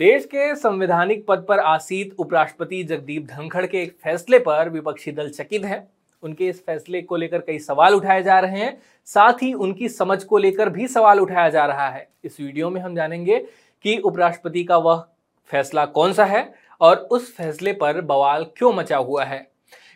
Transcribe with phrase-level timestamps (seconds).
[0.00, 5.28] देश के संवैधानिक पद पर आसीत उपराष्ट्रपति जगदीप धनखड़ के एक फैसले पर विपक्षी दल
[5.28, 5.76] चकित है।
[6.22, 10.22] उनके इस फैसले को लेकर कई सवाल उठाए जा रहे हैं। साथ ही उनकी समझ
[10.24, 13.38] को लेकर भी सवाल उठाया जा रहा है। इस वीडियो में हम जानेंगे
[13.84, 15.04] कि उपराष्ट्रपति का वह
[15.50, 16.42] फैसला कौन सा है
[16.80, 19.46] और उस फैसले पर बवाल क्यों मचा हुआ है।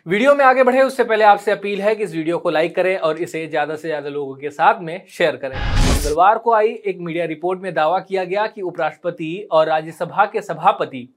[0.05, 2.97] वीडियो में आगे बढ़े, उससे पहले आपसे अपील है कि इस वीडियो को लाइक करें
[2.97, 6.97] और इसे ज़्यादा से ज़्यादा लोगों के साथ में शेयर करें। मंगलवार को आई एक
[6.99, 11.07] मीडिया रिपोर्ट में दावा किया गया कि उपराष्ट्रपति और राज्यसभा के सभापति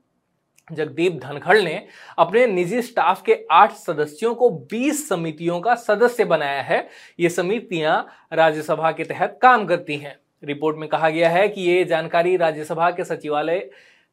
[0.71, 1.83] जगदीप धनखड़ ने
[2.19, 6.87] अपने निजी स्टाफ के आठ सदस्यों को 20 समितियों का सदस्य बनाया है।
[7.19, 11.85] ये समितियाँ राज्यसभा के तहत काम करती हैं। रिपोर्ट में कहा गया है कि ये
[11.85, 13.69] जानकारी राज्यसभा के सचिवालय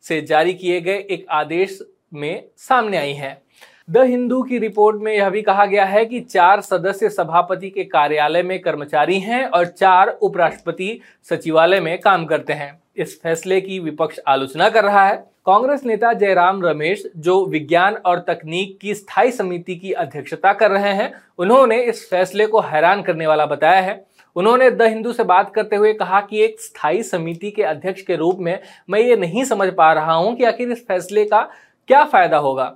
[0.06, 1.80] से जारी किए गए एक आदेश
[2.14, 3.45] में सामने आई है।
[3.90, 7.84] द हिंदू की रिपोर्ट में यह भी कहा गया है कि चार सदस्य सभापति के
[7.84, 13.80] कार्यालय में कर्मचारी हैं और चार उपराष्ट्रपति सचिवालय में काम करते हैं। इस फैसले की
[13.80, 19.32] विपक्ष आलोचना कर रहा है। कांग्रेस नेता जयराम रमेश, जो विज्ञान और तकनीक की स्थायी
[19.32, 24.04] समिति की अध्यक्षता कर रहे हैं, उन्होंने इस फैसले को हैरान करने वाला बताया है।
[24.36, 28.16] उन्होंने द हिंदू से बात करते हुए कहा कि एक स्थायी समिति के अध्यक्ष के
[28.16, 31.42] रूप में मैं ये नहीं समझ पा रहा हूँ कि आखिर इस फैसले का
[31.90, 32.74] क्या फ़ायदा होगा।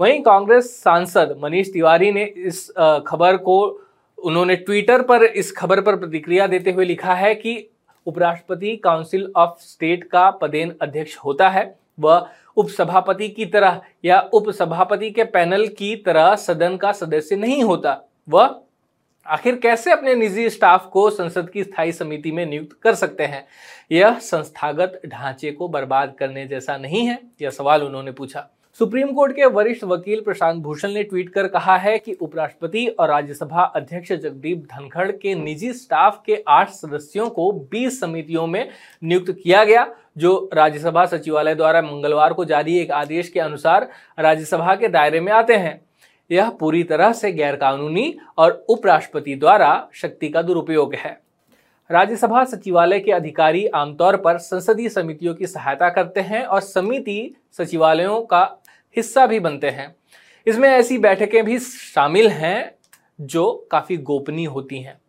[0.00, 2.70] वहीं कांग्रेस सांसद मनीष तिवारी ने इस
[3.06, 3.58] खबर को,
[4.18, 7.70] उन्होंने ट्विटर पर इस खबर पर प्रतिक्रिया देते हुए लिखा है कि
[8.06, 15.10] उपराष्ट्रपति काउंसिल ऑफ़ स्टेट का पदेन अध्यक्ष होता है। वह उपसभापति की तरह या उपसभापति
[15.10, 18.54] के पैनल की तरह सदन का सदस्य नहीं होता। वह
[19.26, 23.44] आखिर कैसे अपने निजी स्टाफ को संसद की स्थायी समिति में नियुक्त कर सकते हैं?
[23.92, 29.32] यह संस्थागत ढांचे को बर्बाद करने जैसा नहीं है, यह सवाल उन्होंने पूछा। सुप्रीम कोर्ट
[29.32, 34.12] के वरिष्ठ वकील प्रशांत भूषण ने ट्वीट कर कहा है कि उपराष्ट्रपति और राज्यसभा अध्यक्ष
[34.12, 38.68] जगदीप धनखड़ के निजी स्टाफ के आठ सदस्यों को 20 समितियों में
[39.02, 43.88] नियुक्त किया गया, जो राज्यसभा सचिवालय द्वारा मंगलवार को जारी एक आदेश के अनुसार
[44.18, 45.80] राज्यसभा के दायरे में आते हैं।
[46.30, 51.20] यह पूरी तरह से गैरकानूनी और उपराष्ट्रपति द्वारा शक्ति का दुरुपयोग है।
[51.90, 58.20] राज्यसभा सचिवालय के अधिकारी आमतौर पर संसदीय समितियों की सहायता करते हैं और समिति सचिवालयों
[58.22, 58.44] का
[58.96, 59.94] हिस्सा भी बनते हैं।
[60.46, 62.70] इसमें ऐसी बैठकें भी शामिल हैं
[63.20, 65.00] जो काफ़ी गोपनीय होती हैं।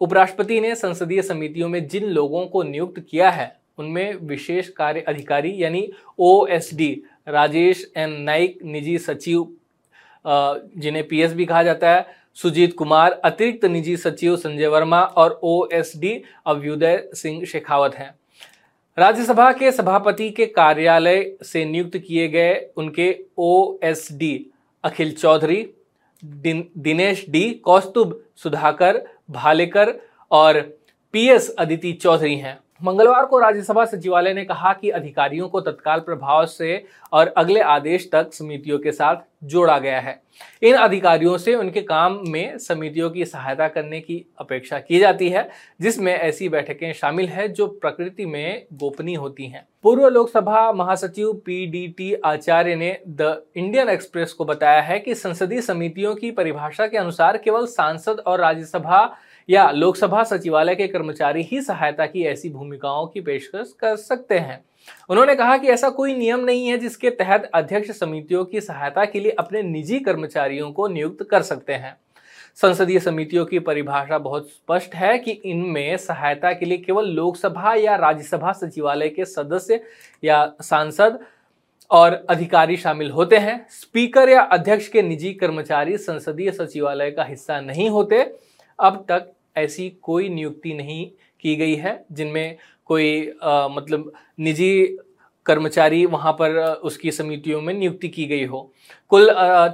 [0.00, 5.54] उपराष्ट्रपति ने संसदीय समितियों में जिन लोगों को नियुक्त किया है, उनमें विशेष कार्य अधिकारी
[5.56, 6.92] यानी ओएसडी
[7.28, 9.48] राजेश एन नाइक, निजी सचिव
[10.24, 12.06] जिन्हें पीएस भी कहा जाता है,
[12.36, 18.14] सुजीत कुमार, अतिरिक्त निजी सचिव संजय वर्मा और O S D Abhyuday Singh Shekhawat हैं।
[18.98, 23.08] राज्यसभा के सभापति के कार्यालय से नियुक्त किए गए उनके
[23.38, 24.46] O S D
[24.84, 25.66] Akhil Chaudhary
[26.24, 29.94] Dinesh D Kaustubh Sudhakar Bhalekar
[30.30, 30.60] और
[31.14, 36.46] पीएस अदिति चौधरी हैं। मंगलवार को राज्यसभा सचिवालय ने कहा कि अधिकारियों को तत्काल प्रभाव
[36.46, 40.20] से और अगले आदेश तक समितियों के साथ जोड़ा गया है।
[40.62, 45.48] इन अधिकारियों से उनके काम में समितियों की सहायता करने की अपेक्षा की जाती है,
[45.80, 52.14] जिसमें ऐसी बैठकें शामिल है जो प्रकृति में गोपनीय होती हैं। पूर्व लोकसभा महासचिव पीडीटी
[52.14, 57.36] आचार्य ने द इंडियन एक्सप्रेस को बताया है कि संसदीय समितियों की परिभाषा के अनुसार
[57.36, 59.04] केवल सांसद और राज्यसभा
[59.50, 64.64] या लोकसभा सचिवालय के कर्मचारी ही सहायता की ऐसी भूमिकाओं की पेशकश कर सकते हैं।
[65.08, 69.20] उन्होंने कहा कि ऐसा कोई नियम नहीं है जिसके तहत अध्यक्ष समितियों की सहायता के
[69.20, 71.96] लिए अपने निजी कर्मचारियों को नियुक्त कर सकते हैं।
[72.56, 77.96] संसदीय समितियों की परिभाषा बहुत स्पष्ट है कि इनमें सहायता के लिए केवल लोकसभा या
[77.96, 79.80] राज्यसभा सचिवालय के सदस्य
[80.24, 81.18] या सांसद
[81.90, 87.60] और अधिकारी शामिल होते हैं। स्पीकर या अध्यक्ष के निजी कर्मचारी संसदीय सचिवालय का हिस्सा
[87.60, 88.22] नहीं होते।
[88.78, 91.10] अब तक ऐसी कोई नियुक्ति नहीं
[91.40, 94.98] की गई है जिनमें कोई आ, मतलब निजी
[95.46, 98.72] कर्मचारी वहाँ पर उसकी समितियों में नियुक्ति की गई हो।
[99.08, 99.30] कुल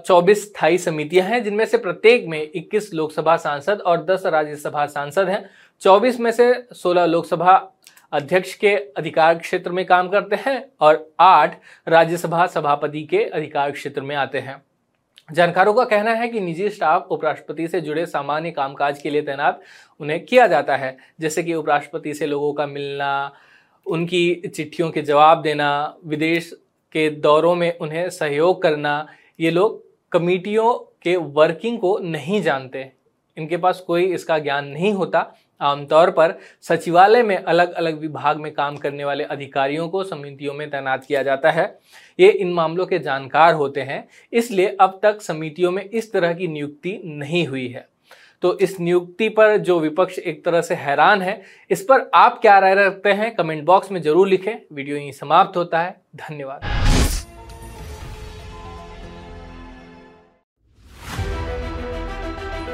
[0.07, 5.29] चौबीस स्थायी समितियाँ हैं जिनमें से प्रत्येक में 21 लोकसभा सांसद और 10 राज्यसभा सांसद
[5.29, 5.51] हैं।
[5.83, 7.57] 24 में से 16 लोकसभा
[8.13, 11.57] अध्यक्ष के अधिकार क्षेत्र में काम करते हैं और 8
[11.89, 14.63] राज्यसभा सभापति के अधिकार क्षेत्र में आते हैं।
[15.29, 19.61] जानकारों का कहना है कि निजी स्टाफ उपराष्ट्रपति से जुड़े सामान्य कामकाज के लिए तैनात
[20.01, 23.33] उन्हें किया जाता है, जैसे कि उपराष्ट्रपति से लोगों का मिलना,
[23.87, 26.51] उनकी चिट्ठियों के जवाब देना, विदेश
[26.93, 29.07] के दौरों में उन्हें सहयोग करना,
[29.41, 32.91] ये लोग कमेटियों के वर्किंग को नहीं जानते।
[33.37, 35.27] इनके पास कोई इसका ज्ञान नहीं होता।
[35.61, 40.69] आमतौर पर सचिवालय में अलग अलग विभाग में काम करने वाले अधिकारियों को समितियों में
[40.71, 41.67] तैनात किया जाता है।
[42.19, 46.49] ये इन मामलों के जानकार होते हैं, इसलिए अब तक समितियों में इस तरह की
[46.49, 47.89] नियुक्ति नहीं हुई है।
[48.43, 51.41] तो इस नियुक्ति पर जो विपक्ष एक तरह से हैरान है,
[51.71, 55.57] इस पर आप क्या राय रखते हैं, कमेंट बॉक्स में ज़रूर लिखें। वीडियो यहीं समाप्त
[55.57, 56.86] होता है। धन्यवाद।